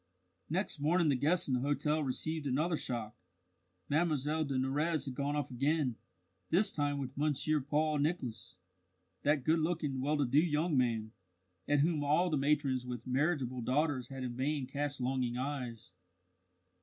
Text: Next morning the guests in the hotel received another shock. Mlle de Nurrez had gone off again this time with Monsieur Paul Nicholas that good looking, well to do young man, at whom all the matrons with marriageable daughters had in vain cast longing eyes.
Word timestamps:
Next 0.49 0.79
morning 0.79 1.09
the 1.09 1.15
guests 1.15 1.47
in 1.47 1.53
the 1.53 1.59
hotel 1.59 2.01
received 2.03 2.47
another 2.47 2.75
shock. 2.75 3.15
Mlle 3.87 4.07
de 4.45 4.57
Nurrez 4.57 5.05
had 5.05 5.13
gone 5.13 5.35
off 5.35 5.51
again 5.51 5.95
this 6.49 6.71
time 6.71 6.97
with 6.97 7.15
Monsieur 7.15 7.59
Paul 7.61 7.99
Nicholas 7.99 8.57
that 9.21 9.43
good 9.43 9.59
looking, 9.59 10.01
well 10.01 10.17
to 10.17 10.25
do 10.25 10.39
young 10.39 10.75
man, 10.75 11.11
at 11.67 11.81
whom 11.81 12.03
all 12.03 12.31
the 12.31 12.35
matrons 12.37 12.83
with 12.83 13.05
marriageable 13.05 13.61
daughters 13.61 14.07
had 14.09 14.23
in 14.23 14.35
vain 14.35 14.65
cast 14.65 14.99
longing 14.99 15.37
eyes. 15.37 15.93